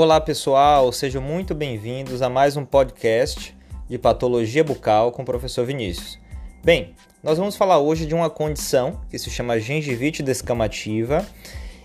Olá 0.00 0.20
pessoal, 0.20 0.92
sejam 0.92 1.20
muito 1.20 1.56
bem-vindos 1.56 2.22
a 2.22 2.28
mais 2.28 2.56
um 2.56 2.64
podcast 2.64 3.52
de 3.88 3.98
patologia 3.98 4.62
bucal 4.62 5.10
com 5.10 5.22
o 5.22 5.24
professor 5.24 5.66
Vinícius. 5.66 6.20
Bem, 6.62 6.94
nós 7.20 7.36
vamos 7.36 7.56
falar 7.56 7.80
hoje 7.80 8.06
de 8.06 8.14
uma 8.14 8.30
condição 8.30 9.00
que 9.10 9.18
se 9.18 9.28
chama 9.28 9.58
gengivite 9.58 10.22
descamativa 10.22 11.26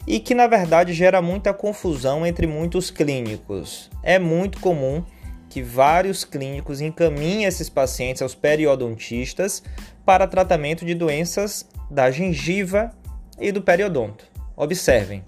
e 0.06 0.20
que 0.20 0.36
na 0.36 0.46
verdade 0.46 0.94
gera 0.94 1.24
muita 1.24 1.56
confusão 1.56 2.24
entre 2.24 2.46
muitos 2.46 2.92
clínicos. 2.92 3.90
É 4.04 4.20
muito 4.20 4.60
comum 4.60 5.04
que 5.50 5.64
vários 5.64 6.24
clínicos 6.24 6.82
encaminhem 6.82 7.46
esses 7.46 7.68
pacientes 7.68 8.22
aos 8.22 8.36
periodontistas 8.36 9.64
para 10.06 10.28
tratamento 10.28 10.86
de 10.86 10.94
doenças 10.94 11.68
da 11.90 12.12
gengiva 12.12 12.92
e 13.40 13.52
do 13.52 13.64
periodonto. 13.64 14.24
Observem, 14.56 15.24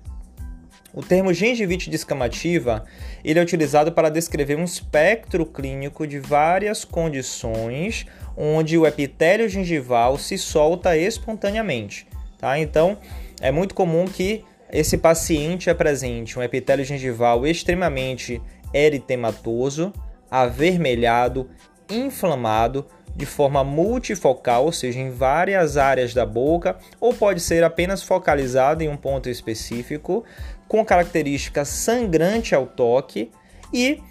o 0.95 1.03
termo 1.03 1.33
gengivite 1.33 1.89
descamativa 1.89 2.85
ele 3.23 3.37
é 3.37 3.41
utilizado 3.41 3.91
para 3.91 4.09
descrever 4.09 4.55
um 4.55 4.63
espectro 4.63 5.45
clínico 5.45 6.07
de 6.07 6.19
várias 6.19 6.85
condições 6.85 8.05
onde 8.37 8.77
o 8.77 8.87
epitélio 8.87 9.49
gengival 9.49 10.17
se 10.17 10.37
solta 10.37 10.97
espontaneamente. 10.97 12.07
Tá? 12.37 12.57
Então, 12.57 12.97
é 13.41 13.51
muito 13.51 13.75
comum 13.75 14.05
que 14.05 14.43
esse 14.71 14.97
paciente 14.97 15.69
apresente 15.69 16.39
um 16.39 16.43
epitélio 16.43 16.85
gengival 16.85 17.45
extremamente 17.45 18.41
eritematoso, 18.73 19.93
avermelhado, 20.31 21.49
inflamado, 21.89 22.85
de 23.15 23.25
forma 23.25 23.63
multifocal, 23.63 24.65
ou 24.65 24.71
seja, 24.71 24.99
em 24.99 25.09
várias 25.09 25.77
áreas 25.77 26.13
da 26.13 26.25
boca, 26.25 26.77
ou 26.99 27.13
pode 27.13 27.39
ser 27.39 27.63
apenas 27.63 28.03
focalizado 28.03 28.83
em 28.83 28.89
um 28.89 28.97
ponto 28.97 29.29
específico, 29.29 30.25
com 30.67 30.83
característica 30.83 31.63
sangrante 31.63 32.53
ao 32.53 32.65
toque 32.65 33.31
e 33.73 34.01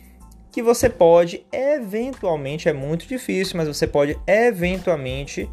que 0.50 0.62
você 0.62 0.88
pode 0.88 1.44
eventualmente, 1.52 2.69
é 2.69 2.72
muito 2.72 3.06
difícil, 3.06 3.56
mas 3.56 3.69
você 3.69 3.86
pode 3.86 4.19
eventualmente 4.27 5.50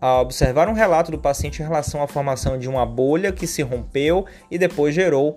observar 0.00 0.68
um 0.68 0.72
relato 0.72 1.10
do 1.10 1.18
paciente 1.18 1.60
em 1.60 1.64
relação 1.64 2.00
à 2.00 2.06
formação 2.06 2.56
de 2.56 2.68
uma 2.68 2.86
bolha 2.86 3.32
que 3.32 3.46
se 3.46 3.62
rompeu 3.62 4.24
e 4.48 4.56
depois 4.56 4.94
gerou 4.94 5.36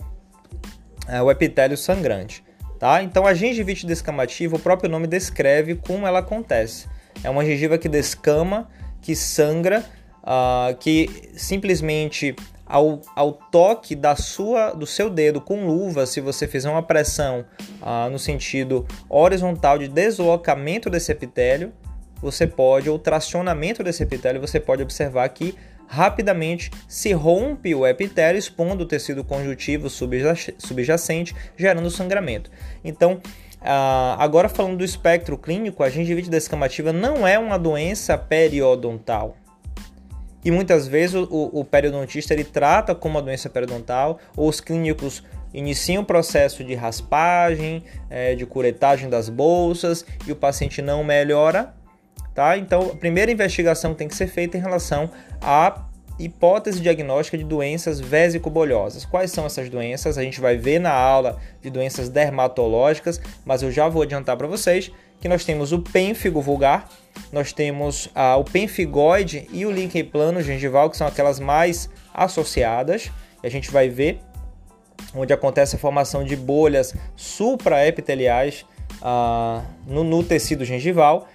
é, 1.07 1.21
o 1.21 1.31
epitélio 1.31 1.75
sangrante. 1.75 2.43
Tá? 2.77 3.01
Então 3.03 3.25
a 3.25 3.33
gengivite 3.33 3.85
descamativa, 3.85 4.55
o 4.55 4.59
próprio 4.59 4.89
nome 4.89 5.07
descreve 5.07 5.75
como 5.75 6.05
ela 6.05 6.19
acontece. 6.19 6.87
É 7.23 7.29
uma 7.29 7.45
gengiva 7.45 7.77
que 7.77 7.89
descama, 7.89 8.69
que 9.01 9.15
sangra, 9.15 9.83
uh, 10.23 10.75
que 10.77 11.31
simplesmente 11.35 12.35
ao, 12.65 13.01
ao 13.15 13.33
toque 13.33 13.95
da 13.95 14.15
sua, 14.15 14.71
do 14.71 14.85
seu 14.85 15.09
dedo 15.09 15.41
com 15.41 15.65
luva, 15.65 16.05
se 16.05 16.21
você 16.21 16.47
fizer 16.47 16.69
uma 16.69 16.81
pressão 16.81 17.45
uh, 17.81 18.09
no 18.09 18.17
sentido 18.17 18.87
horizontal 19.09 19.77
de 19.77 19.89
deslocamento 19.89 20.89
desse 20.89 21.11
epitélio, 21.11 21.73
você 22.21 22.47
pode, 22.47 22.89
ou 22.89 22.97
tracionamento 22.97 23.83
desse 23.83 24.03
epitélio, 24.03 24.39
você 24.39 24.59
pode 24.59 24.83
observar 24.83 25.27
que 25.29 25.55
rapidamente 25.87 26.71
se 26.87 27.11
rompe 27.11 27.75
o 27.75 27.85
epitélio, 27.85 28.39
expondo 28.39 28.83
o 28.83 28.87
tecido 28.87 29.25
conjuntivo 29.25 29.89
subjacente, 29.89 31.35
gerando 31.57 31.89
sangramento. 31.91 32.49
Então, 32.81 33.19
Uh, 33.61 34.17
agora 34.17 34.49
falando 34.49 34.77
do 34.77 34.83
espectro 34.83 35.37
clínico, 35.37 35.83
a 35.83 35.89
gengivite 35.89 36.29
descamativa 36.29 36.91
não 36.91 37.27
é 37.27 37.37
uma 37.37 37.59
doença 37.59 38.17
periodontal. 38.17 39.37
E 40.43 40.49
muitas 40.49 40.87
vezes 40.87 41.15
o, 41.15 41.49
o 41.53 41.63
periodontista 41.63 42.33
ele 42.33 42.43
trata 42.43 42.95
como 42.95 43.15
uma 43.15 43.21
doença 43.21 43.49
periodontal, 43.49 44.19
ou 44.35 44.49
os 44.49 44.59
clínicos 44.59 45.23
iniciam 45.53 46.01
o 46.01 46.05
processo 46.05 46.63
de 46.63 46.73
raspagem, 46.73 47.83
é, 48.09 48.33
de 48.33 48.45
curetagem 48.45 49.09
das 49.09 49.29
bolsas 49.29 50.03
e 50.25 50.31
o 50.31 50.35
paciente 50.35 50.81
não 50.81 51.03
melhora. 51.03 51.73
Tá? 52.33 52.57
Então, 52.57 52.91
a 52.93 52.95
primeira 52.95 53.31
investigação 53.31 53.93
tem 53.93 54.07
que 54.07 54.15
ser 54.15 54.27
feita 54.27 54.57
em 54.57 54.61
relação 54.61 55.11
à 55.41 55.85
hipótese 56.23 56.79
diagnóstica 56.79 57.37
de 57.37 57.43
doenças 57.43 57.99
vesicobolhosas. 57.99 59.05
Quais 59.05 59.31
são 59.31 59.45
essas 59.45 59.69
doenças? 59.69 60.17
A 60.17 60.23
gente 60.23 60.39
vai 60.39 60.57
ver 60.57 60.79
na 60.79 60.91
aula 60.91 61.37
de 61.61 61.69
doenças 61.69 62.09
dermatológicas, 62.09 63.21
mas 63.45 63.61
eu 63.61 63.71
já 63.71 63.87
vou 63.87 64.01
adiantar 64.01 64.37
para 64.37 64.47
vocês 64.47 64.91
que 65.19 65.29
nós 65.29 65.45
temos 65.45 65.71
o 65.71 65.79
pênfigo 65.79 66.41
vulgar, 66.41 66.89
nós 67.31 67.53
temos 67.53 68.09
ah, 68.15 68.37
o 68.37 68.43
pênfigoide 68.43 69.47
e 69.51 69.65
o 69.65 69.71
líquen 69.71 70.03
plano 70.03 70.41
gengival, 70.41 70.89
que 70.89 70.97
são 70.97 71.05
aquelas 71.05 71.39
mais 71.39 71.89
associadas. 72.13 73.11
E 73.43 73.47
a 73.47 73.49
gente 73.49 73.69
vai 73.71 73.87
ver 73.87 74.19
onde 75.15 75.31
acontece 75.31 75.75
a 75.75 75.79
formação 75.79 76.23
de 76.23 76.35
bolhas 76.35 76.95
supraepiteliais 77.15 78.65
ah, 79.01 79.63
no, 79.85 80.03
no 80.03 80.23
tecido 80.23 80.65
gengival, 80.65 81.27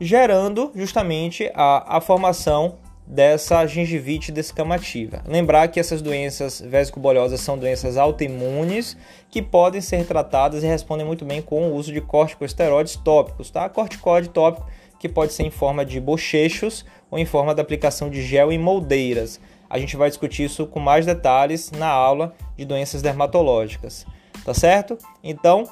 gerando 0.00 0.70
justamente 0.74 1.50
a, 1.54 1.96
a 1.96 2.00
formação 2.00 2.78
dessa 3.06 3.64
gengivite 3.66 4.32
descamativa. 4.32 5.22
Lembrar 5.26 5.68
que 5.68 5.78
essas 5.78 6.02
doenças 6.02 6.60
vesicobolhosas 6.60 7.40
são 7.40 7.56
doenças 7.56 7.96
autoimunes 7.96 8.96
que 9.30 9.40
podem 9.40 9.80
ser 9.80 10.04
tratadas 10.04 10.64
e 10.64 10.66
respondem 10.66 11.06
muito 11.06 11.24
bem 11.24 11.40
com 11.40 11.68
o 11.68 11.74
uso 11.74 11.92
de 11.92 12.00
corticosteroides 12.00 12.96
tópicos, 12.96 13.50
tá? 13.50 13.68
Corticoide 13.68 14.28
tópico 14.28 14.66
que 14.98 15.08
pode 15.08 15.32
ser 15.32 15.44
em 15.44 15.50
forma 15.50 15.84
de 15.84 16.00
bochechos 16.00 16.84
ou 17.10 17.18
em 17.18 17.24
forma 17.24 17.54
da 17.54 17.62
aplicação 17.62 18.10
de 18.10 18.22
gel 18.22 18.50
em 18.50 18.58
moldeiras. 18.58 19.40
A 19.68 19.78
gente 19.78 19.96
vai 19.96 20.08
discutir 20.08 20.44
isso 20.44 20.66
com 20.66 20.80
mais 20.80 21.04
detalhes 21.06 21.70
na 21.70 21.88
aula 21.88 22.34
de 22.56 22.64
doenças 22.64 23.02
dermatológicas, 23.02 24.06
tá 24.44 24.54
certo? 24.54 24.96
Então, 25.22 25.68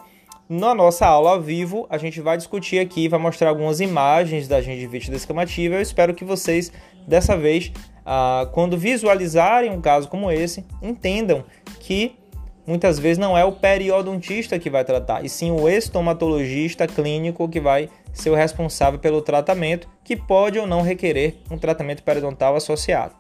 na 0.49 0.75
nossa 0.75 1.07
aula 1.07 1.31
ao 1.31 1.41
vivo, 1.41 1.87
a 1.89 1.97
gente 1.97 2.21
vai 2.21 2.37
discutir 2.37 2.79
aqui, 2.79 3.09
vai 3.09 3.19
mostrar 3.19 3.49
algumas 3.49 3.81
imagens 3.81 4.47
da 4.47 4.61
gengivite 4.61 5.11
descamativa. 5.11 5.77
Eu 5.77 5.81
espero 5.81 6.15
que 6.15 6.25
vocês, 6.25 6.71
dessa 7.07 7.37
vez, 7.37 7.73
ah, 8.05 8.49
quando 8.53 8.77
visualizarem 8.77 9.71
um 9.71 9.81
caso 9.81 10.09
como 10.09 10.31
esse, 10.31 10.65
entendam 10.83 11.45
que 11.81 12.17
muitas 12.67 12.99
vezes 12.99 13.19
não 13.19 13.37
é 13.37 13.45
o 13.45 13.53
periodontista 13.53 14.59
que 14.59 14.71
vai 14.71 14.85
tratar, 14.85 15.25
e 15.25 15.29
sim 15.29 15.51
o 15.51 15.69
estomatologista 15.69 16.87
clínico 16.87 17.49
que 17.49 17.61
vai 17.61 17.89
ser 18.13 18.31
o 18.31 18.35
responsável 18.35 18.99
pelo 18.99 19.21
tratamento, 19.21 19.89
que 20.03 20.17
pode 20.17 20.59
ou 20.59 20.67
não 20.67 20.83
requerer 20.83 21.37
um 21.51 21.59
tratamento 21.59 22.03
periodontal 22.03 22.57
associado. 22.57 23.15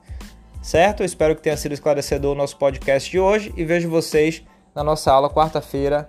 Certo? 0.62 1.00
Eu 1.00 1.06
espero 1.06 1.36
que 1.36 1.42
tenha 1.42 1.56
sido 1.56 1.72
esclarecedor 1.72 2.32
o 2.32 2.38
nosso 2.38 2.56
podcast 2.56 3.10
de 3.10 3.18
hoje 3.18 3.52
e 3.54 3.64
vejo 3.64 3.88
vocês 3.88 4.42
na 4.74 4.82
nossa 4.82 5.12
aula 5.12 5.28
quarta-feira 5.28 6.06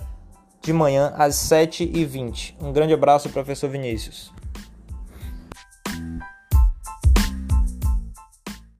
de 0.65 0.73
manhã 0.73 1.13
às 1.15 1.35
7h20. 1.35 2.55
Um 2.59 2.73
grande 2.73 2.91
abraço, 2.91 3.29
professor 3.29 3.69
Vinícius. 3.69 4.31